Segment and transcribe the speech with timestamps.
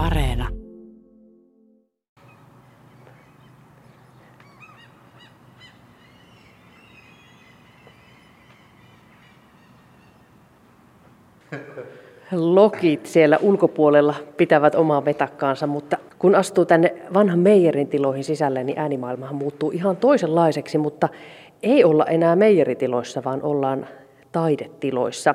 [0.00, 0.48] Areena.
[12.32, 18.78] Lokit siellä ulkopuolella pitävät omaa vetakkaansa, mutta kun astuu tänne vanhan meijerin tiloihin sisälle, niin
[18.78, 21.08] äänimaailmahan muuttuu ihan toisenlaiseksi, mutta
[21.62, 23.86] ei olla enää meijeritiloissa, vaan ollaan
[24.32, 25.34] taidetiloissa.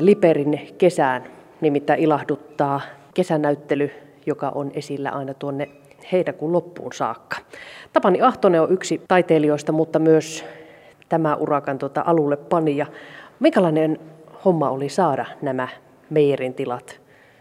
[0.00, 1.24] Liperin kesään
[1.60, 2.80] nimittäin ilahduttaa
[3.18, 3.90] kesänäyttely,
[4.26, 5.68] joka on esillä aina tuonne
[6.12, 7.36] heinäkuun loppuun saakka.
[7.92, 10.44] Tapani Ahtonen on yksi taiteilijoista, mutta myös
[11.08, 12.86] tämä urakan tuota alulle panija.
[13.40, 13.98] Minkälainen
[14.44, 15.68] homma oli saada nämä
[16.10, 17.00] meijerin tilat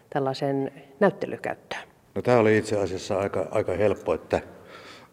[0.10, 1.82] tällaisen näyttelykäyttöön?
[2.16, 4.42] No, tämä oli itse asiassa aika, aika helppo, että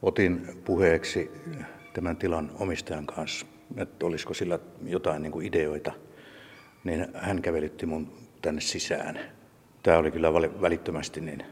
[0.02, 1.30] otin puheeksi
[1.92, 3.46] tämän tilan omistajan kanssa,
[3.76, 5.92] että olisiko sillä jotain niin kuin ideoita,
[6.84, 9.20] niin hän kävelytti mun tänne sisään.
[9.84, 11.44] Tämä oli kyllä välittömästi niin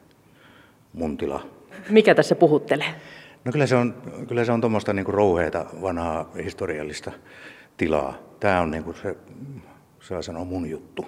[0.93, 1.47] mun tila.
[1.89, 2.95] Mikä tässä puhuttelee?
[3.45, 3.95] No kyllä se on,
[4.29, 7.13] kyllä se on tuommoista niin rouheita vanhaa historiallista
[7.77, 8.19] tilaa.
[8.41, 9.17] Tämä on niin kuin se,
[10.01, 11.07] saa sanoa, mun juttu.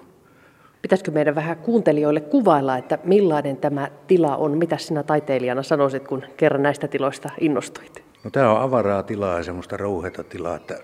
[0.83, 4.59] Pitäisikö meidän vähän kuuntelijoille kuvailla, että millainen tämä tila on?
[4.59, 8.05] Mitä sinä taiteilijana sanoisit, kun kerran näistä tiloista innostuit?
[8.25, 10.81] No tämä on avaraa tilaa ja semmoista rouheta tilaa, että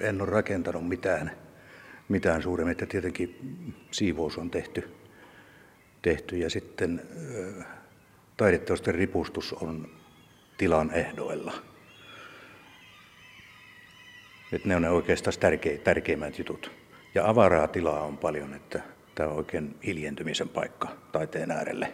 [0.00, 1.30] en ole rakentanut mitään,
[2.08, 2.72] mitään suuremmin.
[2.72, 3.36] Että tietenkin
[3.90, 4.88] siivous on tehty,
[6.02, 7.02] tehty ja sitten
[8.36, 9.88] taideteosten ripustus on
[10.58, 11.52] tilan ehdoilla.
[14.52, 16.70] Että ne on ne oikeastaan tärkein, tärkeimmät jutut.
[17.14, 18.80] Ja avaraa tilaa on paljon, että
[19.14, 21.92] tämä on oikein hiljentymisen paikka taiteen äärelle.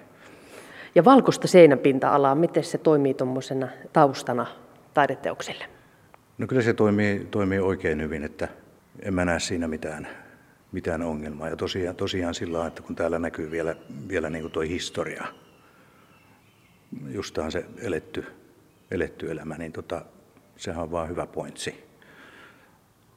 [0.94, 4.46] Ja valkoista seinäpinta-alaa, miten se toimii tuommoisena taustana
[4.94, 5.64] taideteoksille?
[6.38, 8.48] No kyllä se toimii, toimii oikein hyvin, että
[9.02, 10.08] en mä näe siinä mitään,
[10.74, 11.48] mitään ongelmaa.
[11.48, 13.76] Ja tosiaan, tosiaan sillä että kun täällä näkyy vielä,
[14.08, 15.24] vielä niin kuin historia,
[17.08, 18.24] justaan se eletty,
[18.90, 20.02] eletty elämä, niin tota,
[20.56, 21.84] sehän on vaan hyvä pointsi.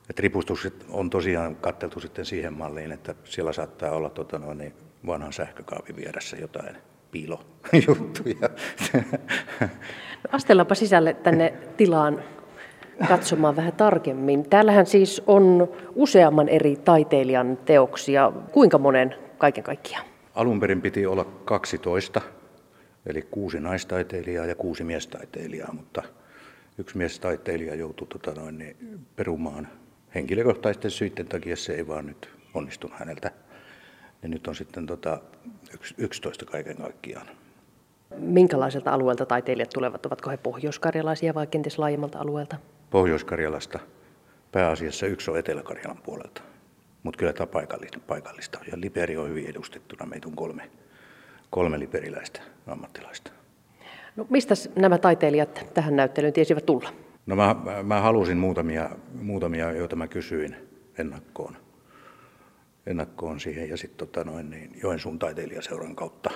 [0.10, 4.74] Et ripustukset on tosiaan katteltu sitten siihen malliin, että siellä saattaa olla tota noin, niin
[5.06, 6.78] vanhan sähkökaavin vieressä jotain
[7.12, 8.50] piilojuttuja.
[10.24, 12.24] No, astellaanpa sisälle tänne tilaan
[13.08, 14.50] katsomaan vähän tarkemmin.
[14.50, 18.32] Täällähän siis on useamman eri taiteilijan teoksia.
[18.52, 20.06] Kuinka monen kaiken kaikkiaan?
[20.36, 22.22] Alun perin piti olla 12,
[23.06, 26.04] eli kuusi naistaiteilijaa ja kuusi miestaiteilijaa, mutta
[26.78, 28.78] yksi miestaiteilija joutui tota noin, niin
[29.16, 29.68] perumaan
[30.16, 33.32] henkilökohtaisten syiden takia se ei vaan nyt onnistunut häneltä.
[34.24, 35.20] Ja nyt on sitten tota
[35.98, 37.28] 11 kaiken kaikkiaan.
[38.18, 40.06] Minkälaiselta alueelta taiteilijat tulevat?
[40.06, 42.56] Ovatko he pohjoiskarjalaisia vai kenties laajemmalta alueelta?
[42.90, 43.80] Pohjois-Karjalasta.
[44.52, 46.42] Pääasiassa yksi on Etelä-Karjalan puolelta.
[47.04, 48.60] Mutta kyllä tämä paikallista, paikallista.
[48.72, 50.06] Ja Liberi on hyvin edustettuna.
[50.06, 50.70] Meitä on kolme,
[51.50, 53.32] kolme liberiläistä ammattilaista.
[54.16, 56.94] No, mistä nämä taiteilijat tähän näyttelyyn tiesivät tulla?
[57.26, 58.90] No mä, mä halusin muutamia,
[59.22, 60.56] muutamia, joita mä kysyin
[60.98, 61.58] ennakkoon,
[62.86, 66.30] ennakkoon siihen ja sitten tota noin, niin Joensuun taiteilijaseuran kautta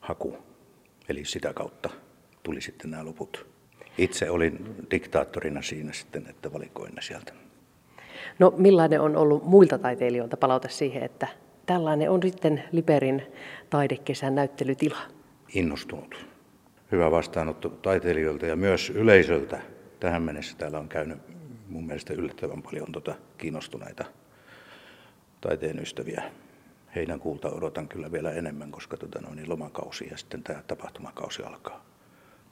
[0.00, 0.38] haku.
[1.08, 1.90] Eli sitä kautta
[2.42, 3.53] tuli sitten nämä loput.
[3.98, 7.32] Itse olin diktaattorina siinä sitten, että valikoin ne sieltä.
[8.38, 11.26] No millainen on ollut muilta taiteilijoilta palaute siihen, että
[11.66, 13.22] tällainen on sitten Liberin
[13.70, 14.98] taidekesän näyttelytila?
[15.54, 16.26] Innostunut.
[16.92, 19.60] Hyvä vastaanotto taiteilijoilta ja myös yleisöltä
[20.00, 21.18] tähän mennessä täällä on käynyt
[21.68, 24.04] mun mielestä yllättävän paljon tota kiinnostuneita
[25.40, 26.22] taiteen ystäviä.
[26.94, 31.42] Heidän kuulta odotan kyllä vielä enemmän, koska tota, no, niin lomakausi ja sitten tämä tapahtumakausi
[31.42, 31.84] alkaa.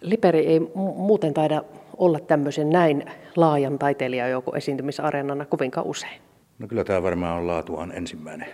[0.03, 0.61] Liperi ei
[0.97, 1.65] muuten taida
[1.97, 3.05] olla tämmöisen näin
[3.37, 6.23] laajan taiteilijajoukon esiintymisareenana kovinkaan usein.
[6.59, 8.49] No kyllä tämä varmaan on laatuaan ensimmäinen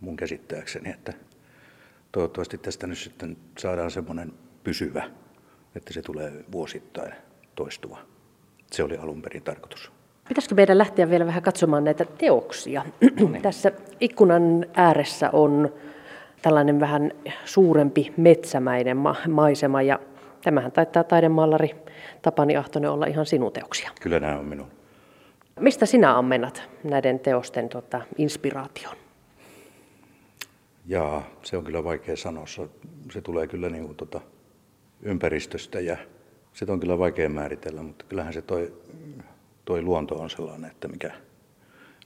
[0.00, 1.12] mun käsittääkseni, että
[2.12, 4.32] toivottavasti tästä nyt sitten saadaan semmoinen
[4.64, 5.04] pysyvä,
[5.76, 7.12] että se tulee vuosittain
[7.54, 7.98] toistuva.
[8.72, 9.92] Se oli alun perin tarkoitus.
[10.28, 12.84] Pitäisikö meidän lähteä vielä vähän katsomaan näitä teoksia?
[13.00, 13.42] Niin.
[13.42, 15.72] Tässä ikkunan ääressä on
[16.42, 17.12] tällainen vähän
[17.44, 19.98] suurempi metsämäinen ma- maisema ja
[20.44, 21.76] tämähän taitaa taidemaalari
[22.22, 23.90] Tapani Ahtonen olla ihan sinun teoksia.
[24.00, 24.68] Kyllä nämä on minun.
[25.60, 28.96] Mistä sinä ammennat näiden teosten tota, inspiraation?
[30.86, 32.46] Jaa, se on kyllä vaikea sanoa.
[32.46, 32.68] Se,
[33.12, 34.20] se tulee kyllä niin kuin, tota,
[35.02, 35.96] ympäristöstä ja
[36.52, 38.72] sitä on kyllä vaikea määritellä, mutta kyllähän se toi,
[39.64, 41.10] toi luonto on sellainen, että mikä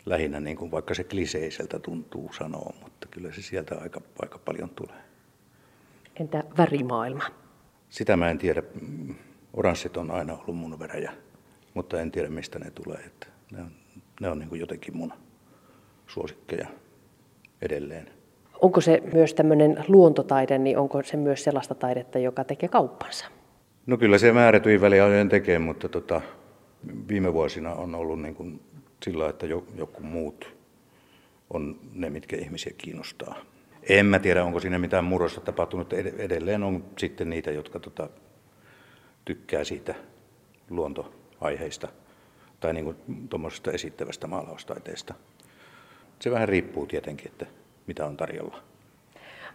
[0.06, 4.70] lähinnä, niin kuin vaikka se kliseiseltä tuntuu sanoa, mutta kyllä se sieltä aika, aika paljon
[4.70, 5.02] tulee.
[6.20, 7.24] Entä värimaailma?
[7.90, 8.62] Sitä mä en tiedä.
[9.54, 11.12] Oranssit on aina ollut mun verejä,
[11.74, 13.00] mutta en tiedä mistä ne tulee.
[13.06, 13.70] Että ne on,
[14.20, 15.12] ne on niin kuin jotenkin mun
[16.06, 16.68] suosikkeja
[17.62, 18.10] edelleen.
[18.60, 23.26] Onko se myös tämmöinen luontotaide, niin onko se myös sellaista taidetta, joka tekee kauppansa?
[23.86, 26.20] No kyllä se määrätyin väliajojen tekee, mutta tota,
[27.08, 28.60] viime vuosina on ollut niin kuin
[29.02, 29.46] sillä, että
[29.76, 30.56] joku muut
[31.50, 33.36] on ne, mitkä ihmisiä kiinnostaa.
[33.88, 35.92] En mä tiedä, onko siinä mitään murrosta tapahtunut.
[35.92, 38.08] Edelleen on sitten niitä, jotka tota,
[39.24, 39.94] tykkää siitä
[40.70, 41.88] luontoaiheista
[42.60, 42.96] tai niin kuin
[43.30, 45.14] tuommoisesta esittävästä maalaustaiteesta.
[46.20, 47.46] Se vähän riippuu tietenkin, että
[47.86, 48.62] mitä on tarjolla.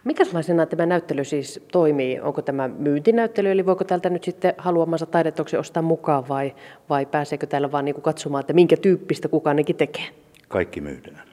[0.04, 2.20] Mikälaisena tämä näyttely siis toimii?
[2.20, 6.54] Onko tämä myyntinäyttely, eli voiko täältä nyt sitten haluamansa taidetoksen ostaa mukaan vai,
[6.88, 10.04] vai pääseekö täällä vaan niin kuin katsomaan, että minkä tyyppistä kukaankin tekee?
[10.48, 11.31] Kaikki myydään.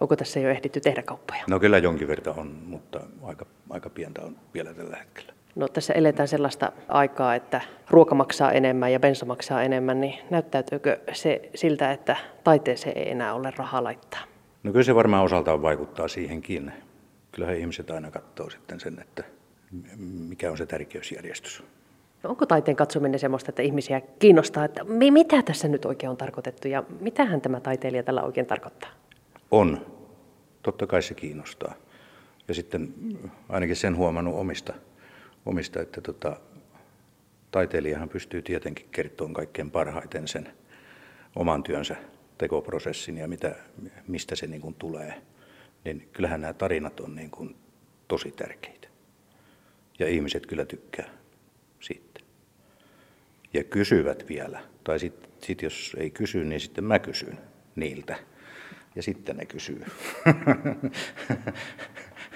[0.00, 1.44] Onko tässä jo ehditty tehdä kauppoja?
[1.48, 5.32] No kyllä jonkin verran on, mutta aika, aika pientä on vielä tällä hetkellä.
[5.54, 7.60] No tässä eletään sellaista aikaa, että
[7.90, 13.34] ruoka maksaa enemmän ja bensa maksaa enemmän, niin näyttäytyykö se siltä, että taiteeseen ei enää
[13.34, 14.20] ole rahaa laittaa?
[14.62, 16.72] No kyllä se varmaan osaltaan vaikuttaa siihenkin.
[17.32, 19.24] Kyllähän ihmiset aina katsoo sitten sen, että
[20.28, 21.62] mikä on se tärkeysjärjestys.
[22.22, 26.68] No onko taiteen katsominen sellaista, että ihmisiä kiinnostaa, että mitä tässä nyt oikein on tarkoitettu
[26.68, 28.90] ja mitähän tämä taiteilija tällä oikein tarkoittaa?
[29.50, 29.86] On.
[30.62, 31.74] Totta kai se kiinnostaa.
[32.48, 32.94] Ja sitten
[33.48, 34.74] ainakin sen huomannut omista,
[35.46, 36.36] omista että tota,
[37.50, 40.52] taiteilijahan pystyy tietenkin kertomaan kaikkein parhaiten sen
[41.36, 41.96] oman työnsä
[42.38, 43.56] tekoprosessin ja mitä,
[44.08, 45.22] mistä se niin kuin tulee,
[45.84, 47.56] niin kyllähän nämä tarinat on niin kuin
[48.08, 48.88] tosi tärkeitä.
[49.98, 51.10] Ja ihmiset kyllä tykkää
[51.80, 52.20] siitä.
[53.54, 54.62] Ja kysyvät vielä.
[54.84, 57.38] Tai sitten sit jos ei kysy, niin sitten mä kysyn
[57.76, 58.16] niiltä.
[58.94, 59.84] Ja sitten ne kysyy.